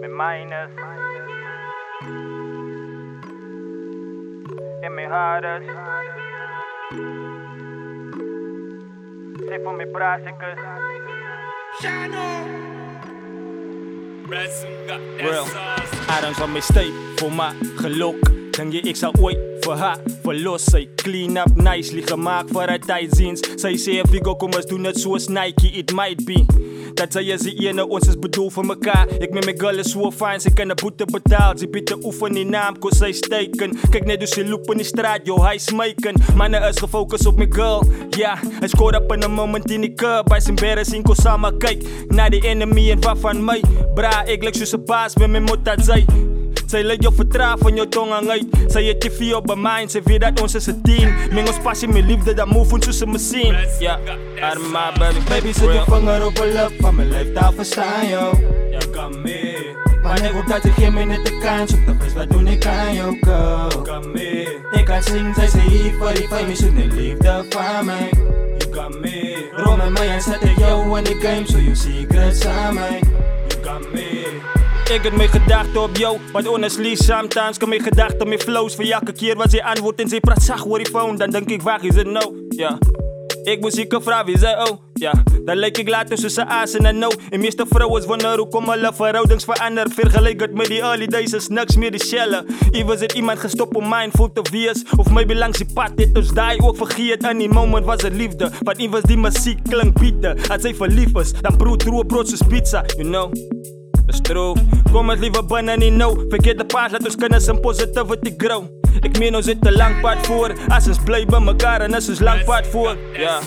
[0.00, 0.70] Met minus.
[4.80, 5.64] En mijn harders.
[9.48, 10.58] Zeg voor mijn brazikus.
[15.16, 15.46] Real,
[16.06, 18.31] Adams van mijn steek voor mijn geluk.
[18.56, 20.94] Denk je ik zou ooit voor haar verlossen?
[20.94, 23.40] Clean up, nice, lieg gemaakt voor haar tijdziens.
[23.56, 26.44] Zij zei Vigo kom eens doen het zoals Nike, it might be.
[26.94, 29.08] Dat zij is die ene, ons is bedoeld voor mekaar.
[29.18, 31.58] Ik met mijn girl is zo fijn, ze kan de boete betaald.
[31.58, 33.78] Ze biedt de oefen in naam, kost zij steken.
[33.90, 36.14] Kijk net, dus ze lopen in straat, yo, hij smeken.
[36.34, 38.38] Mannen is gefocust op mijn girl, ja.
[38.58, 40.24] Hij scoort op een moment in die cup.
[40.24, 43.62] Bij zijn berren zien, samen kijk naar die enemy en wat van mij.
[43.94, 46.04] Bra, ik lijk zo'n baas, met mijn moeder zij.
[46.72, 48.44] Zij laat je vertrouwen van je tong aan uit.
[48.66, 51.38] Zij je tv op mijn mind, zij weet dat ons is een team.
[51.46, 53.56] Ons passie, mijn liefde, dat move ons tussen me zien.
[53.78, 53.98] Ja,
[54.40, 58.30] arma baby, Baby, zet je vinger op een lip van mijn lijf, verstaan yo.
[58.70, 62.46] Ja, kan mee, Wanneer op dat je geen minuten kan, zoek de best wat doen
[62.46, 63.82] ik aan jou go.
[63.82, 67.84] kan mee, Ik kan zien, zij zei hier voor die fame, zoek de liefde van
[67.84, 68.10] mij.
[68.58, 71.74] je kan mee, Rom en mij en zet ik jou in de game, zo je
[71.74, 73.00] secrets aan mij.
[73.48, 74.26] je kan mee.
[74.92, 78.74] Ik heb mijn gedachten op jou, want honestly, sometimes kan mijn gedachten mijn flows.
[78.74, 81.50] Voor elke keer wat ze antwoordt en ze praat zacht hoor die phone, dan denk
[81.50, 82.46] ik, waar is het nou?
[82.48, 82.78] Ja.
[83.42, 84.80] Ik moest zieke vrouw, wie zei oh?
[84.94, 85.12] Ja,
[85.44, 87.08] dan lijk ik later tussen aas en no.
[87.30, 89.90] En meeste vrouwen wonderen hoe kom alle verhoudings veranderen.
[89.90, 92.46] Vergeleken met die early days is niks meer de shellen.
[92.70, 94.84] Even zit iemand gestopt om mijn voet te.
[94.96, 97.22] Of maybe langs die pad, dit dus die ook vergeet.
[97.22, 98.50] En die moment was het liefde.
[98.60, 100.38] Want iemand die muziek klinkt bieden.
[100.48, 103.32] Als zij verliefd is, dan brood roer brood pizza, you know.
[104.06, 104.54] Is true.
[104.92, 105.10] Kom
[105.76, 106.24] niet no.
[106.28, 108.64] Vergeet de paas, laat ons kennis en positivity grow.
[109.00, 110.52] Ik ons zit te lang pad voor.
[110.68, 112.96] Als ons blij bij elkaar en als ons lang pad voor.
[113.12, 113.38] Ja,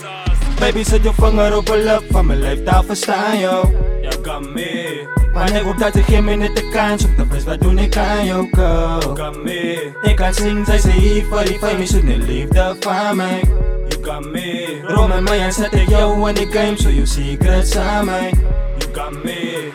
[0.60, 3.72] Baby, zet je vinger op een lip van mijn lijf, daar verstaan yo.
[4.02, 7.78] ja, kan mee, Wanneer op dat je geen minuten kan, zoek de best wat doen
[7.78, 9.14] ik aan jou go.
[9.14, 13.16] kan mee, Ik kan zien, zij zei hier voor die fame, zoek de liefde van
[13.16, 13.44] mij.
[13.90, 17.06] je kan mee, Rom en mij en zet ik jou in de game, zo je
[17.06, 18.34] secrets aan mij.
[18.78, 19.72] je kan mee.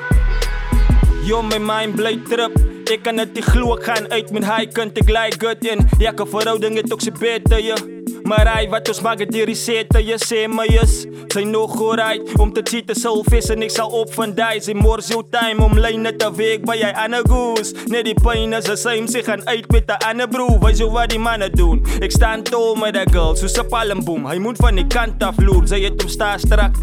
[1.30, 2.58] Yo, mijn mind blij trip.
[2.84, 5.88] Ik kan het niet gloe, ik ga uit mijn high kunt ik like het in.
[5.98, 8.00] Ja, kan verhouding het ook ze beter, je.
[8.30, 11.06] Maar hij wat ons maken die reseten, je zei me yes.
[11.26, 14.60] Zijn nog vooruit om te zien te zoveel en ik zal op van die.
[14.60, 17.74] Zijn more zo time om lijnen te week bij jij aan de goose.
[17.86, 20.58] Nee, die pijn is een same, ze gaan uit met de broer.
[20.60, 21.86] Weet je wat die mannen doen?
[21.98, 22.42] Ik sta aan
[22.78, 24.26] met de girl, zo ze palmboom.
[24.26, 26.74] Hij moet van die kant af loer, zij het om sta strak.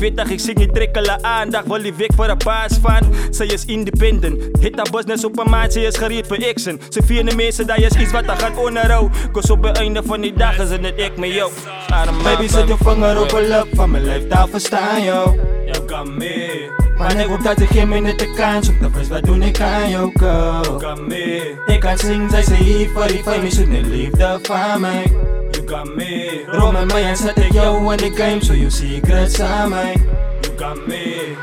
[0.00, 3.14] Weet dat ik zing niet trikkelen aandacht, wil die weg voor de paas van.
[3.30, 6.80] Zij is independent, hit haar business op een maand, ze is gereed voor action.
[6.88, 9.12] Ze vieren mensen, dat is iets wat er gaat onderhouden.
[9.32, 11.50] Cause op het einde van die dag is het net ik met jou.
[11.88, 15.34] Arme Baby, zet je vinger op een lip van mijn lijf, daar verstaan yo.
[15.66, 19.42] Ja, kan mee, Wanneer op dat je geen minuten kan, zoek de best wat doen
[19.42, 20.76] ik aan jou go.
[20.76, 24.80] kan mee, Ik kan zien, zij zei hier voor die fame, zoek de liefde van
[24.80, 25.12] mij.
[25.50, 28.70] je kan mee, Rom en mij en zet ik jou in de game, zo je
[28.70, 29.96] secrets aan mij.
[30.40, 31.36] je kan mee.